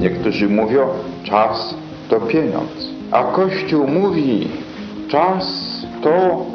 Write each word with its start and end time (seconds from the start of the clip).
Niektórzy 0.00 0.48
mówią, 0.48 0.86
czas 1.22 1.74
to 2.08 2.20
pieniądz. 2.20 2.90
A 3.10 3.24
Kościół 3.24 3.86
mówi, 3.86 4.48
czas 5.08 5.46
to 6.02 6.46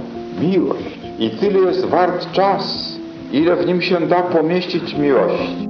miłość. 0.41 0.99
I 1.20 1.29
tyle 1.29 1.60
jest 1.60 1.86
wart 1.86 2.31
czas, 2.31 2.96
ile 3.31 3.55
w 3.55 3.68
nim 3.68 3.81
się 3.81 4.08
da 4.08 4.21
pomieścić 4.21 4.97
miłości. 4.97 5.70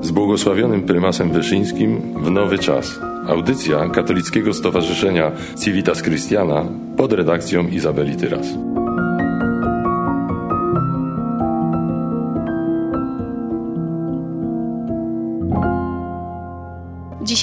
Z 0.00 0.10
błogosławionym 0.10 0.82
prymasem 0.82 1.30
Wyszyńskim 1.30 2.00
w 2.16 2.30
nowy 2.30 2.58
czas. 2.58 3.00
Audycja 3.28 3.88
Katolickiego 3.88 4.54
Stowarzyszenia 4.54 5.32
Civitas 5.64 6.02
Christiana 6.02 6.64
pod 6.96 7.12
redakcją 7.12 7.68
Izabeli 7.68 8.16
Tyras. 8.16 8.73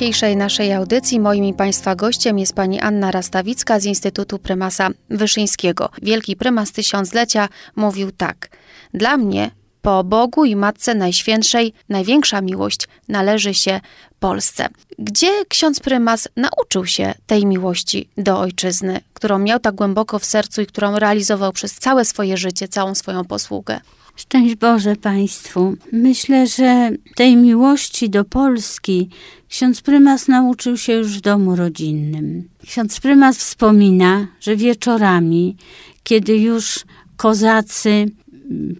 Dzisiejszej 0.01 0.37
naszej 0.37 0.73
audycji 0.73 1.19
moim 1.19 1.45
i 1.45 1.53
Państwa 1.53 1.95
gościem 1.95 2.39
jest 2.39 2.53
pani 2.53 2.79
Anna 2.79 3.11
Rastawicka 3.11 3.79
z 3.79 3.85
Instytutu 3.85 4.39
Prymasa 4.39 4.89
Wyszyńskiego. 5.09 5.89
Wielki 6.01 6.35
prymas 6.35 6.71
tysiąclecia 6.71 7.49
mówił 7.75 8.11
tak. 8.11 8.49
Dla 8.93 9.17
mnie 9.17 9.51
po 9.81 10.03
Bogu 10.03 10.45
i 10.45 10.55
Matce 10.55 10.95
Najświętszej 10.95 11.73
największa 11.89 12.41
miłość 12.41 12.87
należy 13.07 13.53
się 13.53 13.79
Polsce. 14.19 14.67
Gdzie 14.99 15.45
ksiądz 15.45 15.79
prymas 15.79 16.27
nauczył 16.35 16.85
się 16.85 17.13
tej 17.27 17.45
miłości 17.45 18.09
do 18.17 18.39
ojczyzny, 18.39 18.99
którą 19.13 19.39
miał 19.39 19.59
tak 19.59 19.75
głęboko 19.75 20.19
w 20.19 20.25
sercu 20.25 20.61
i 20.61 20.65
którą 20.65 20.99
realizował 20.99 21.51
przez 21.51 21.73
całe 21.75 22.05
swoje 22.05 22.37
życie, 22.37 22.67
całą 22.67 22.95
swoją 22.95 23.25
posługę? 23.25 23.79
Szczęść 24.15 24.55
Boże 24.55 24.95
Państwu. 24.95 25.75
Myślę, 25.91 26.47
że 26.47 26.89
tej 27.15 27.35
miłości 27.37 28.09
do 28.09 28.25
Polski 28.25 29.09
ksiądz 29.49 29.81
prymas 29.81 30.27
nauczył 30.27 30.77
się 30.77 30.93
już 30.93 31.17
w 31.17 31.21
domu 31.21 31.55
rodzinnym. 31.55 32.49
Ksiądz 32.67 32.99
prymas 32.99 33.37
wspomina, 33.37 34.27
że 34.39 34.55
wieczorami, 34.55 35.55
kiedy 36.03 36.37
już 36.37 36.85
kozacy 37.17 38.11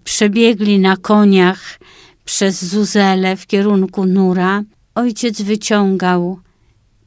przebiegli 0.04 0.80
na 0.80 0.98
koniach 0.98 1.80
przez 2.26 2.66
Zuzelę 2.66 3.36
w 3.38 3.48
kierunku 3.48 4.06
Nura, 4.06 4.64
ojciec 4.96 5.42
wyciągał 5.42 6.40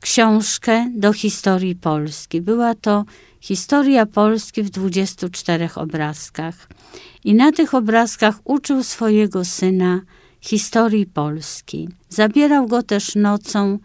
książkę 0.04 0.90
do 0.96 1.12
historii 1.12 1.76
Polski. 1.76 2.40
Była 2.40 2.74
to 2.74 3.04
historia 3.40 4.06
Polski 4.06 4.62
w 4.62 4.70
24 4.70 5.68
obrazkach. 5.74 6.68
I 7.24 7.34
na 7.34 7.52
tych 7.52 7.74
obrazkach 7.74 8.34
uczył 8.44 8.82
swojego 8.82 9.44
syna 9.44 10.00
historii 10.40 11.06
Polski. 11.06 11.88
Zabierał 12.08 12.66
go 12.66 12.82
też 12.82 13.14
nocą 13.14 13.78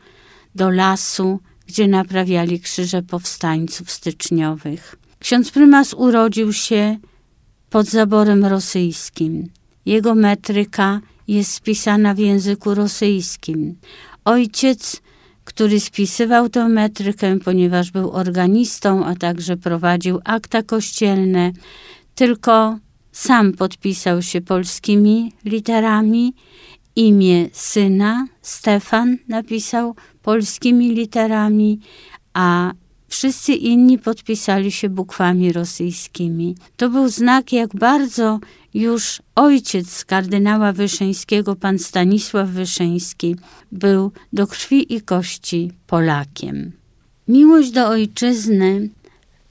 do 0.56 0.70
lasu, 0.70 1.40
gdzie 1.68 1.88
naprawiali 1.88 2.60
krzyże 2.60 3.02
powstańców 3.02 3.92
styczniowych. 3.92 4.96
Ksiądz 5.20 5.52
prymas 5.52 5.94
urodził 5.94 6.54
się 6.54 6.98
pod 7.70 7.86
zaborem 7.88 8.46
rosyjskim. 8.46 9.50
Jego 9.86 10.16
metryka 10.16 11.02
jest 11.28 11.54
spisana 11.54 12.14
w 12.14 12.20
języku 12.20 12.76
rosyjskim. 12.76 13.76
Ojciec, 14.26 15.02
który 15.50 15.80
spisywał 15.80 16.50
tę 16.50 16.70
metrykę, 16.70 17.40
ponieważ 17.40 17.92
był 17.92 18.12
organistą, 18.12 19.06
a 19.06 19.16
także 19.16 19.58
prowadził 19.58 20.20
akta 20.24 20.64
kościelne, 20.64 21.52
tylko 22.16 22.80
sam 23.12 23.54
podpisał 23.54 24.22
się 24.22 24.42
polskimi 24.42 25.34
literami. 25.46 26.34
Imię 26.96 27.50
syna 27.54 28.28
Stefan 28.42 29.18
napisał 29.28 29.96
polskimi 30.22 30.90
literami, 30.90 31.80
a 32.34 32.72
wszyscy 33.10 33.54
inni 33.54 34.00
podpisali 34.00 34.72
się 34.72 34.90
bukwami 34.90 35.54
rosyjskimi. 35.54 36.56
To 36.78 36.90
był 36.90 37.10
znak, 37.10 37.54
jak 37.54 37.76
bardzo 37.76 38.40
już 38.74 39.22
ojciec 39.36 40.06
kardynała 40.06 40.74
Wyszyńskiego, 40.74 41.56
pan 41.56 41.80
Stanisław 41.80 42.50
Wyszyński, 42.50 43.36
był 43.72 44.12
do 44.34 44.48
krwi 44.48 44.94
i 44.94 45.02
kości 45.02 45.72
Polakiem. 45.88 46.72
Miłość 47.28 47.72
do 47.72 47.88
ojczyzny 47.88 48.90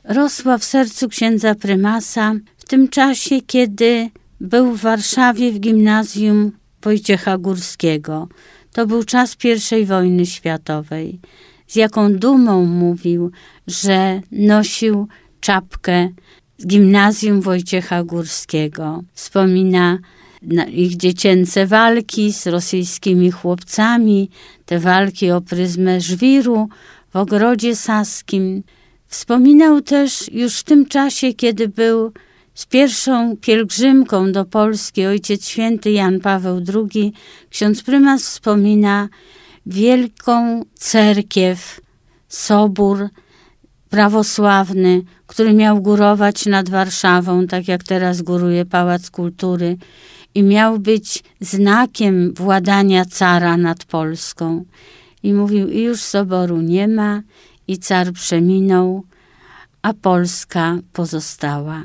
rosła 0.04 0.58
w 0.58 0.64
sercu 0.64 1.08
księdza 1.08 1.54
prymasa 1.54 2.34
w 2.58 2.64
tym 2.64 2.88
czasie, 2.88 3.40
kiedy 3.46 4.10
był 4.40 4.72
w 4.72 4.80
Warszawie 4.80 5.52
w 5.52 5.60
gimnazjum 5.60 6.52
Wojciecha 6.82 7.38
Górskiego. 7.38 8.28
To 8.72 8.86
był 8.86 9.04
czas 9.04 9.36
I 9.80 9.84
wojny 9.84 10.26
światowej. 10.26 11.20
Z 11.68 11.76
jaką 11.76 12.14
dumą 12.14 12.66
mówił, 12.66 13.30
że 13.66 14.20
nosił 14.32 15.08
czapkę 15.40 16.08
z 16.58 16.66
gimnazjum 16.66 17.40
Wojciecha 17.40 18.04
Górskiego. 18.04 19.02
Wspomina 19.14 19.98
ich 20.72 20.96
dziecięce 20.96 21.66
walki 21.66 22.32
z 22.32 22.46
rosyjskimi 22.46 23.30
chłopcami, 23.30 24.30
te 24.66 24.78
walki 24.78 25.30
o 25.30 25.40
pryzmę 25.40 26.00
żwiru 26.00 26.68
w 27.10 27.16
ogrodzie 27.16 27.76
saskim. 27.76 28.62
Wspominał 29.06 29.80
też 29.80 30.32
już 30.32 30.58
w 30.58 30.64
tym 30.64 30.86
czasie, 30.86 31.34
kiedy 31.34 31.68
był 31.68 32.12
z 32.54 32.66
pierwszą 32.66 33.36
pielgrzymką 33.36 34.32
do 34.32 34.44
Polski 34.44 35.06
ojciec 35.06 35.48
święty 35.48 35.90
Jan 35.90 36.20
Paweł 36.20 36.60
II, 36.74 37.12
ksiądz 37.50 37.82
prymas 37.82 38.22
wspomina 38.22 39.08
wielką 39.68 40.62
cerkiew, 40.74 41.80
sobór 42.28 43.08
prawosławny, 43.90 45.02
który 45.26 45.52
miał 45.52 45.82
górować 45.82 46.46
nad 46.46 46.70
Warszawą, 46.70 47.46
tak 47.46 47.68
jak 47.68 47.84
teraz 47.84 48.22
góruje 48.22 48.64
Pałac 48.64 49.10
Kultury 49.10 49.76
i 50.34 50.42
miał 50.42 50.78
być 50.78 51.22
znakiem 51.40 52.34
władania 52.34 53.04
cara 53.04 53.56
nad 53.56 53.84
Polską. 53.84 54.64
I 55.22 55.32
mówił, 55.32 55.68
i 55.68 55.82
już 55.82 56.02
soboru 56.02 56.60
nie 56.60 56.88
ma, 56.88 57.22
i 57.68 57.78
car 57.78 58.12
przeminął, 58.12 59.04
a 59.82 59.92
Polska 59.92 60.78
pozostała. 60.92 61.84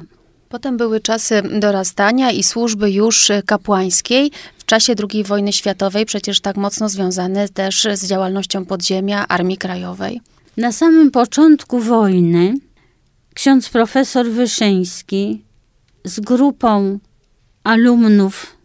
Potem 0.49 0.77
były 0.77 0.99
czasy 0.99 1.41
dorastania 1.59 2.31
i 2.31 2.43
służby 2.43 2.91
już 2.91 3.31
kapłańskiej. 3.45 4.31
Czasie 4.73 4.93
II 5.13 5.23
wojny 5.23 5.53
światowej 5.53 6.05
przecież 6.05 6.41
tak 6.41 6.57
mocno 6.57 6.89
związane 6.89 7.49
też 7.49 7.87
z 7.93 8.07
działalnością 8.07 8.65
podziemia 8.65 9.27
Armii 9.27 9.57
Krajowej. 9.57 10.21
Na 10.57 10.71
samym 10.71 11.11
początku 11.11 11.79
wojny 11.79 12.53
ksiądz 13.33 13.69
profesor 13.69 14.29
Wyszyński 14.29 15.43
z 16.03 16.19
grupą 16.19 16.99
alumnów 17.63 18.57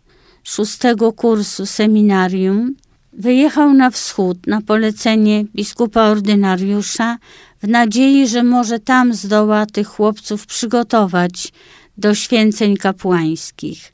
szóstego 0.44 1.12
kursu 1.12 1.66
seminarium 1.66 2.74
wyjechał 3.12 3.74
na 3.74 3.90
wschód 3.90 4.46
na 4.46 4.60
polecenie 4.60 5.44
biskupa 5.44 6.02
ordynariusza 6.02 7.18
w 7.62 7.68
nadziei, 7.68 8.28
że 8.28 8.42
może 8.42 8.78
tam 8.78 9.14
zdoła 9.14 9.66
tych 9.66 9.88
chłopców 9.88 10.46
przygotować 10.46 11.52
do 11.98 12.14
święceń 12.14 12.76
kapłańskich. 12.76 13.92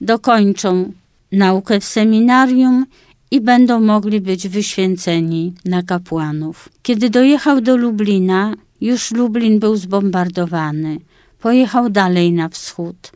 Dokończą 0.00 0.92
naukę 1.32 1.80
w 1.80 1.84
seminarium 1.84 2.86
i 3.30 3.40
będą 3.40 3.80
mogli 3.80 4.20
być 4.20 4.48
wyświęceni 4.48 5.54
na 5.64 5.82
kapłanów. 5.82 6.68
Kiedy 6.82 7.10
dojechał 7.10 7.60
do 7.60 7.76
Lublina, 7.76 8.54
już 8.80 9.10
Lublin 9.10 9.58
był 9.58 9.76
zbombardowany. 9.76 10.98
Pojechał 11.38 11.90
dalej 11.90 12.32
na 12.32 12.48
wschód. 12.48 13.12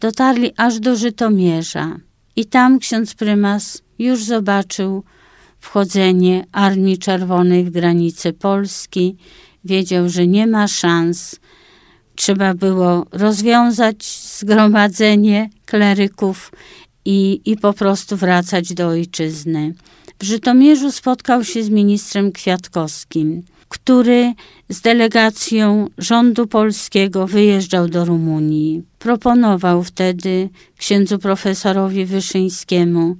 Dotarli 0.00 0.50
aż 0.56 0.80
do 0.80 0.96
Żytomierza. 0.96 1.96
I 2.36 2.44
tam 2.44 2.78
ksiądz 2.78 3.14
prymas 3.14 3.82
już 3.98 4.24
zobaczył 4.24 5.04
wchodzenie 5.58 6.44
Armii 6.52 6.98
Czerwonej 6.98 7.64
w 7.64 7.70
granice 7.70 8.32
Polski. 8.32 9.16
Wiedział, 9.64 10.08
że 10.08 10.26
nie 10.26 10.46
ma 10.46 10.68
szans. 10.68 11.40
Trzeba 12.14 12.54
było 12.54 13.06
rozwiązać 13.12 14.04
zgromadzenie 14.38 15.50
kleryków 15.66 16.52
i, 17.04 17.40
i 17.44 17.56
po 17.56 17.72
prostu 17.72 18.16
wracać 18.16 18.74
do 18.74 18.88
ojczyzny. 18.88 19.74
W 20.18 20.24
Żytomierzu 20.24 20.92
spotkał 20.92 21.44
się 21.44 21.62
z 21.62 21.70
ministrem 21.70 22.32
Kwiatkowskim, 22.32 23.42
który 23.68 24.32
z 24.68 24.80
delegacją 24.80 25.88
rządu 25.98 26.46
polskiego 26.46 27.26
wyjeżdżał 27.26 27.88
do 27.88 28.04
Rumunii. 28.04 28.82
Proponował 28.98 29.82
wtedy 29.82 30.48
księdzu 30.76 31.18
profesorowi 31.18 32.04
Wyszyńskiemu, 32.04 33.16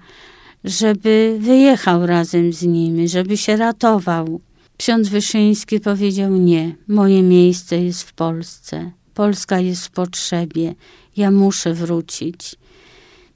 żeby 0.64 1.36
wyjechał 1.40 2.06
razem 2.06 2.52
z 2.52 2.62
nimi, 2.62 3.08
żeby 3.08 3.36
się 3.36 3.56
ratował. 3.56 4.40
Ksiądz 4.76 5.08
Wyszyński 5.08 5.80
powiedział 5.80 6.36
nie, 6.36 6.76
moje 6.88 7.22
miejsce 7.22 7.82
jest 7.82 8.02
w 8.02 8.12
Polsce. 8.12 8.90
Polska 9.14 9.60
jest 9.60 9.86
w 9.86 9.90
potrzebie, 9.90 10.74
ja 11.16 11.30
muszę 11.30 11.74
wrócić. 11.74 12.56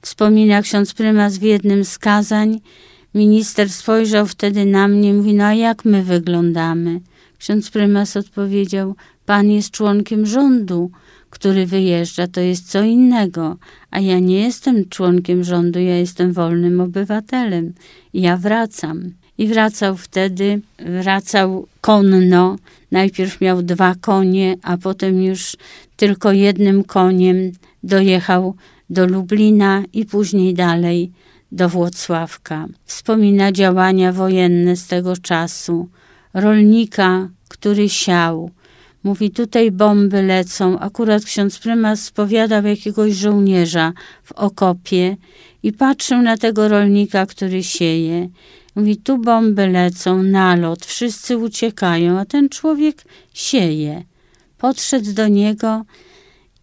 Wspomina 0.05 0.61
ksiądz 0.61 0.93
prymas 0.93 1.37
w 1.37 1.41
jednym 1.41 1.85
z 1.85 1.97
kazań. 1.99 2.59
Minister 3.15 3.69
spojrzał 3.69 4.25
wtedy 4.27 4.65
na 4.65 4.87
mnie 4.87 5.09
i 5.09 5.13
mówi, 5.13 5.33
no 5.33 5.43
a 5.43 5.53
jak 5.53 5.85
my 5.85 6.03
wyglądamy? 6.03 7.01
Ksiądz 7.37 7.69
prymas 7.69 8.17
odpowiedział, 8.17 8.95
pan 9.25 9.49
jest 9.49 9.71
członkiem 9.71 10.25
rządu, 10.25 10.91
który 11.29 11.65
wyjeżdża, 11.65 12.27
to 12.27 12.41
jest 12.41 12.71
co 12.71 12.83
innego, 12.83 13.57
a 13.91 13.99
ja 13.99 14.19
nie 14.19 14.41
jestem 14.41 14.89
członkiem 14.89 15.43
rządu, 15.43 15.79
ja 15.79 15.95
jestem 15.97 16.33
wolnym 16.33 16.81
obywatelem. 16.81 17.73
Ja 18.13 18.37
wracam. 18.37 19.11
I 19.37 19.47
wracał 19.47 19.97
wtedy, 19.97 20.61
wracał 21.01 21.67
konno. 21.81 22.55
Najpierw 22.91 23.41
miał 23.41 23.63
dwa 23.63 23.95
konie, 24.01 24.57
a 24.63 24.77
potem 24.77 25.23
już 25.23 25.57
tylko 25.97 26.31
jednym 26.31 26.83
koniem 26.83 27.51
dojechał 27.83 28.55
do 28.89 29.07
Lublina 29.07 29.83
i 29.93 30.05
później 30.05 30.53
dalej 30.53 31.11
do 31.51 31.69
Włocławka. 31.69 32.67
Wspomina 32.85 33.51
działania 33.51 34.11
wojenne 34.11 34.75
z 34.75 34.87
tego 34.87 35.17
czasu, 35.17 35.89
rolnika, 36.33 37.29
który 37.47 37.89
siał. 37.89 38.51
Mówi, 39.03 39.31
tutaj 39.31 39.71
bomby 39.71 40.21
lecą. 40.21 40.79
Akurat 40.79 41.25
ksiądz 41.25 41.59
prymas 41.59 42.03
spowiadał 42.03 42.65
jakiegoś 42.65 43.13
żołnierza 43.13 43.93
w 44.23 44.31
okopie 44.31 45.17
i 45.63 45.73
patrzył 45.73 46.21
na 46.21 46.37
tego 46.37 46.67
rolnika, 46.67 47.25
który 47.25 47.63
sieje. 47.63 48.29
Mówi, 48.75 48.97
tu 48.97 49.17
bomby 49.17 49.67
lecą, 49.67 50.23
nalot, 50.23 50.85
wszyscy 50.85 51.37
uciekają, 51.37 52.19
a 52.19 52.25
ten 52.25 52.49
człowiek 52.49 53.03
sieje. 53.33 54.03
Podszedł 54.57 55.13
do 55.13 55.27
niego 55.27 55.85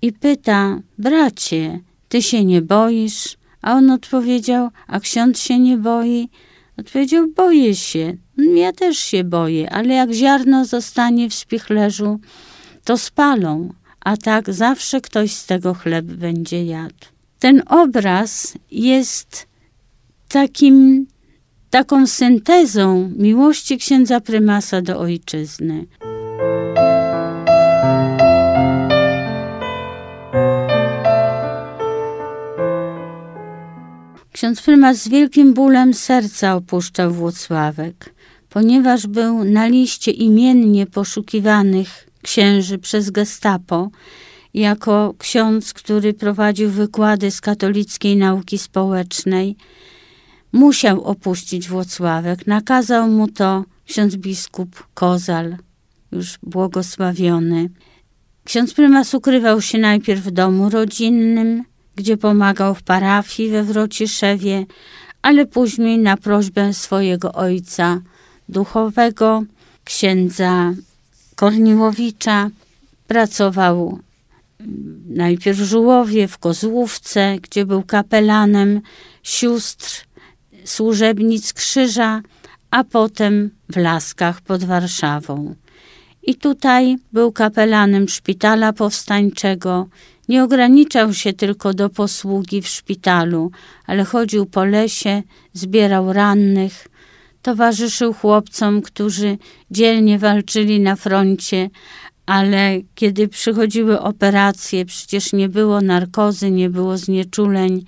i 0.03 0.13
pyta, 0.13 0.81
bracie, 0.99 1.81
ty 2.13 2.23
się 2.23 2.45
nie 2.45 2.63
boisz? 2.63 3.37
A 3.63 3.73
on 3.73 3.91
odpowiedział, 3.91 4.71
a 4.87 5.01
ksiądz 5.01 5.41
się 5.41 5.59
nie 5.59 5.79
boi? 5.79 6.29
Odpowiedział, 6.77 7.29
boję 7.37 7.75
się. 7.75 8.17
Ja 8.55 8.73
też 8.73 8.99
się 8.99 9.25
boję, 9.25 9.71
ale 9.71 9.95
jak 9.95 10.13
ziarno 10.13 10.65
zostanie 10.65 11.31
w 11.31 11.35
spichlerzu, 11.35 12.21
to 12.85 12.99
spalą, 12.99 13.73
a 14.01 14.17
tak 14.17 14.53
zawsze 14.53 15.01
ktoś 15.01 15.33
z 15.33 15.47
tego 15.47 15.75
chleb 15.75 16.05
będzie 16.05 16.65
jadł. 16.65 17.05
Ten 17.39 17.63
obraz 17.67 18.55
jest 18.71 19.47
takim, 20.29 21.07
taką 21.71 22.07
syntezą 22.07 23.11
miłości 23.17 23.79
księdza 23.79 24.21
prymasa 24.21 24.83
do 24.83 24.99
ojczyzny. 24.99 25.87
Ksiądz 34.43 34.63
prymas 34.63 35.03
z 35.03 35.09
wielkim 35.09 35.55
bólem 35.55 35.95
serca 35.95 36.55
opuszczał 36.55 37.11
Włocławek, 37.11 38.15
ponieważ 38.49 39.07
był 39.07 39.45
na 39.45 39.67
liście 39.67 40.11
imiennie 40.11 40.87
poszukiwanych 40.87 42.09
księży 42.23 42.79
przez 42.79 43.11
gestapo, 43.11 43.91
jako 44.55 45.15
ksiądz, 45.19 45.73
który 45.73 46.15
prowadził 46.15 46.71
wykłady 46.71 47.31
z 47.31 47.41
katolickiej 47.41 48.17
nauki 48.17 48.59
społecznej, 48.59 49.57
musiał 50.53 51.05
opuścić 51.05 51.69
Włocławek. 51.69 52.47
Nakazał 52.47 53.09
mu 53.09 53.29
to 53.29 53.65
ksiądz 53.87 54.17
biskup 54.17 54.87
Kozal, 54.95 55.57
już 56.13 56.39
błogosławiony. 56.43 57.71
Ksiądz 58.45 58.75
prymas 58.75 59.15
ukrywał 59.15 59.61
się 59.61 59.79
najpierw 59.79 60.23
w 60.23 60.31
domu 60.31 60.71
rodzinnym, 60.71 61.65
gdzie 61.97 62.17
pomagał 62.17 62.75
w 62.75 62.83
parafii 62.83 63.51
we 63.51 63.63
Wrociszewie, 63.63 64.67
ale 65.23 65.47
później 65.47 65.99
na 65.99 66.17
prośbę 66.17 66.75
swojego 66.75 67.33
ojca 67.33 68.01
duchowego, 68.49 69.43
księdza 69.85 70.73
Korniłowicza, 71.35 72.51
pracował 73.07 73.99
najpierw 75.07 75.59
w 75.59 75.65
Żułowie, 75.65 76.29
w 76.29 76.39
Kozłówce, 76.39 77.37
gdzie 77.43 77.67
był 77.67 77.83
kapelanem 77.83 78.81
sióstr 79.23 80.07
służebnic 80.65 81.53
krzyża, 81.53 82.23
a 82.71 82.85
potem 82.85 83.51
w 83.69 83.77
Laskach 83.77 84.41
pod 84.41 84.65
Warszawą. 84.65 85.55
I 86.23 86.35
tutaj 86.35 86.97
był 87.13 87.33
kapelanem 87.33 88.09
szpitala 88.09 88.73
powstańczego, 88.73 89.87
nie 90.29 90.45
ograniczał 90.45 91.15
się 91.15 91.33
tylko 91.33 91.75
do 91.75 91.89
posługi 91.89 92.63
w 92.63 92.69
szpitalu, 92.69 93.51
ale 93.87 94.05
chodził 94.05 94.47
po 94.47 94.65
lesie, 94.65 95.23
zbierał 95.53 96.13
rannych, 96.13 96.89
towarzyszył 97.43 98.13
chłopcom, 98.13 98.83
którzy 98.83 99.39
dzielnie 99.71 100.19
walczyli 100.19 100.81
na 100.81 100.97
froncie, 100.97 101.71
ale 102.27 102.81
kiedy 102.95 103.29
przychodziły 103.29 104.01
operacje, 104.01 104.85
przecież 104.85 105.33
nie 105.33 105.49
było 105.49 105.81
narkozy, 105.81 106.51
nie 106.51 106.71
było 106.71 106.99
znieczuleń, 106.99 107.85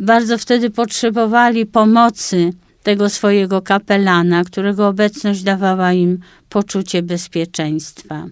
bardzo 0.00 0.38
wtedy 0.38 0.70
potrzebowali 0.70 1.66
pomocy 1.66 2.52
tego 2.82 3.10
swojego 3.10 3.62
kapelana, 3.62 4.44
którego 4.44 4.88
obecność 4.88 5.42
dawała 5.42 5.92
im 5.92 6.18
poczucie 6.48 7.02
bezpieczeństwa. 7.02 8.26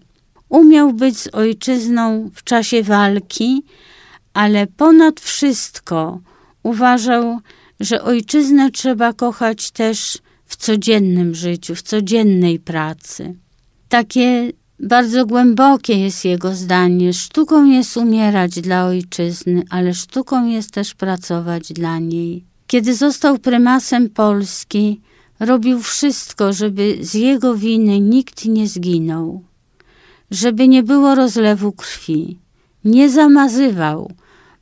Umiał 0.55 0.93
być 0.93 1.19
z 1.19 1.29
ojczyzną 1.35 2.31
w 2.35 2.45
czasie 2.45 2.83
walki, 2.83 3.62
ale 4.35 4.67
ponad 4.67 5.21
wszystko 5.21 6.21
uważał, 6.62 7.39
że 7.81 8.03
ojczyznę 8.03 8.71
trzeba 8.71 9.12
kochać 9.12 9.71
też 9.71 10.19
w 10.47 10.56
codziennym 10.56 11.35
życiu, 11.35 11.75
w 11.75 11.83
codziennej 11.83 12.59
pracy. 12.59 13.35
Takie 13.89 14.53
bardzo 14.81 15.27
głębokie 15.27 15.99
jest 15.99 16.25
jego 16.25 16.55
zdanie. 16.55 17.12
Sztuką 17.12 17.65
jest 17.65 17.97
umierać 17.97 18.61
dla 18.61 18.87
ojczyzny, 18.87 19.62
ale 19.71 19.95
sztuką 19.95 20.47
jest 20.47 20.71
też 20.71 20.95
pracować 20.95 21.73
dla 21.73 21.99
niej. 21.99 22.45
Kiedy 22.67 22.95
został 22.95 23.39
prymasem 23.39 24.11
Polski, 24.11 25.01
robił 25.41 25.81
wszystko, 25.81 26.53
żeby 26.53 26.99
z 27.01 27.15
jego 27.15 27.55
winy 27.55 28.01
nikt 28.01 28.45
nie 28.45 28.69
zginął 28.69 29.43
żeby 30.31 30.69
nie 30.69 30.82
było 30.82 31.15
rozlewu 31.15 31.73
krwi. 31.73 32.38
Nie 32.85 33.11
zamazywał, 33.11 34.12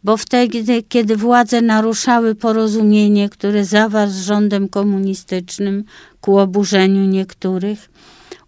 bo 0.05 0.17
wtedy, 0.17 0.83
kiedy 0.83 1.17
władze 1.17 1.63
naruszały 1.63 2.35
porozumienie, 2.35 3.29
które 3.29 3.65
zawarł 3.65 4.11
z 4.11 4.21
rządem 4.21 4.69
komunistycznym 4.69 5.85
ku 6.21 6.39
oburzeniu 6.39 7.05
niektórych, 7.05 7.91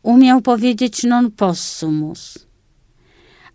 umiał 0.03 0.41
powiedzieć 0.41 1.05
non 1.05 1.31
possumus. 1.31 2.39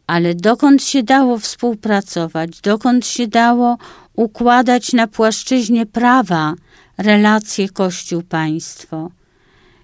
Ale 0.07 0.35
dokąd 0.35 0.83
się 0.83 1.03
dało 1.03 1.39
współpracować, 1.39 2.61
dokąd 2.61 3.05
się 3.05 3.27
dało 3.27 3.77
układać 4.13 4.93
na 4.93 5.07
płaszczyźnie 5.07 5.85
prawa 5.85 6.53
relacje 6.97 7.69
Kościół-państwo, 7.69 9.11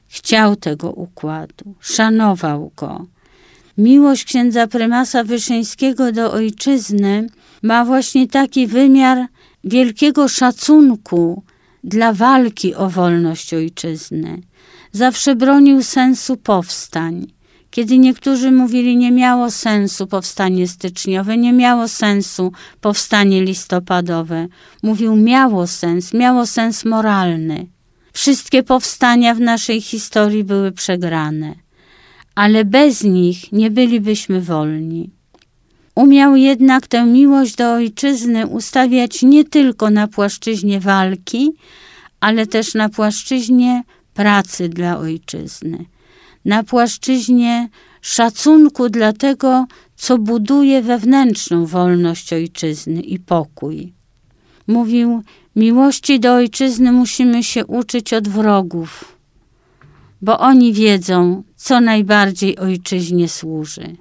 chciał 0.08 0.56
tego 0.56 0.92
układu, 0.92 1.76
szanował 1.80 2.72
go 2.76 3.06
miłość 3.78 4.24
księdza 4.24 4.68
prymasa 4.68 5.24
Wyszyńskiego 5.24 6.12
do 6.12 6.32
ojczyzny 6.32 7.28
ma 7.64 7.86
właśnie 7.86 8.28
taki 8.28 8.68
wymiar 8.68 9.28
wielkiego 9.64 10.28
szacunku 10.28 11.44
dla 11.84 12.14
walki 12.14 12.76
o 12.76 12.90
wolność 12.90 13.54
ojczyzny. 13.54 14.42
Zawsze 14.92 15.36
bronił 15.36 15.84
sensu 15.84 16.38
powstań. 16.38 17.28
Kiedy 17.70 17.98
niektórzy 17.98 18.52
mówili, 18.52 18.98
nie 18.98 19.12
miało 19.12 19.52
sensu 19.52 20.08
powstanie 20.08 20.68
styczniowe, 20.68 21.38
nie 21.38 21.54
miało 21.54 21.88
sensu 21.88 22.52
powstanie 22.82 23.44
listopadowe, 23.44 24.48
mówił, 24.84 25.16
miało 25.16 25.68
sens, 25.68 26.14
miało 26.14 26.46
sens 26.46 26.86
moralny. 26.86 27.68
Wszystkie 28.14 28.64
powstania 28.64 29.34
w 29.34 29.40
naszej 29.40 29.82
historii 29.82 30.44
były 30.44 30.72
przegrane 30.72 31.65
ale 32.36 32.66
bez 32.66 33.04
nich 33.04 33.52
nie 33.52 33.72
bylibyśmy 33.72 34.42
wolni. 34.42 35.10
Umiał 35.96 36.36
jednak 36.36 36.88
tę 36.88 37.06
miłość 37.06 37.56
do 37.56 37.74
ojczyzny 37.74 38.48
ustawiać 38.48 39.24
nie 39.24 39.44
tylko 39.44 39.90
na 39.90 40.08
płaszczyźnie 40.08 40.80
walki, 40.80 41.54
ale 42.20 42.48
też 42.48 42.74
na 42.74 42.90
płaszczyźnie 42.90 43.84
pracy 44.14 44.70
dla 44.70 44.98
ojczyzny, 44.98 45.86
na 46.46 46.64
płaszczyźnie 46.64 47.70
szacunku 48.02 48.90
dla 48.90 49.14
tego, 49.14 49.66
co 49.96 50.18
buduje 50.18 50.82
wewnętrzną 50.82 51.66
wolność 51.66 52.34
ojczyzny 52.34 53.02
i 53.02 53.20
pokój. 53.20 53.94
Mówił, 54.68 55.24
miłości 55.56 56.20
do 56.20 56.34
ojczyzny 56.34 56.92
musimy 56.92 57.44
się 57.44 57.66
uczyć 57.66 58.14
od 58.14 58.28
wrogów, 58.28 59.18
bo 60.22 60.40
oni 60.40 60.74
wiedzą, 60.74 61.44
co 61.66 61.82
najbardziej 61.82 62.58
ojczyźnie 62.58 63.30
służy 63.30 63.96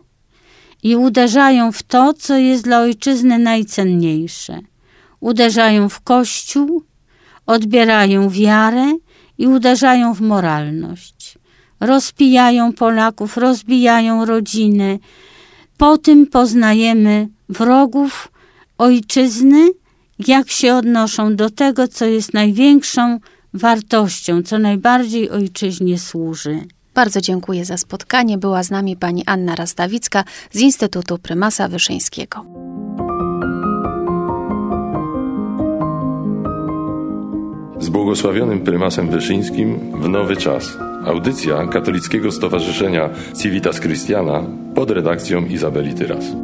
i 0.83 0.97
uderzają 0.97 1.73
w 1.73 1.83
to, 1.83 2.15
co 2.15 2.37
jest 2.37 2.65
dla 2.65 2.81
ojczyzny 2.81 3.39
najcenniejsze. 3.39 4.59
uderzają 5.21 5.89
w 5.89 6.01
Kościół, 6.01 6.83
odbierają 7.47 8.29
wiarę 8.29 8.97
i 9.39 9.47
uderzają 9.47 10.15
w 10.15 10.21
moralność. 10.21 11.39
Rozpijają 11.81 12.73
Polaków, 12.73 13.37
rozbijają 13.37 14.25
rodziny. 14.25 14.99
Po 15.79 15.99
tym 15.99 16.27
poznajemy 16.27 17.29
wrogów 17.49 18.33
ojczyzny, 18.79 19.71
jak 20.27 20.51
się 20.51 20.75
odnoszą 20.75 21.37
do 21.37 21.51
tego, 21.51 21.89
co 21.89 22.05
jest 22.05 22.35
największą 22.35 23.19
wartością, 23.55 24.43
co 24.43 24.59
najbardziej 24.59 25.31
ojczyźnie 25.31 25.99
służy. 25.99 26.61
Bardzo 26.95 27.21
dziękuję 27.21 27.65
za 27.65 27.77
spotkanie. 27.77 28.39
Była 28.39 28.63
z 28.63 28.71
nami 28.71 28.97
pani 28.97 29.23
Anna 29.27 29.55
Rastawicka 29.55 30.25
z 30.53 30.61
Instytutu 30.61 31.19
Prymasa 31.19 31.69
Wyszyńskiego. 31.69 32.45
Z 37.81 37.89
błogosławionym 37.89 38.61
prymasem 38.61 39.11
Wyszyńskim 39.11 40.03
w 40.03 40.09
nowy 40.09 40.37
czas. 40.37 40.79
Audycja 41.07 41.67
Katolickiego 41.67 42.33
Stowarzyszenia 42.33 43.11
Civitas 43.43 43.81
Christiana 43.81 44.43
pod 44.75 44.91
redakcją 44.91 45.47
Izabeli 45.47 45.95
Tyras. 45.95 46.44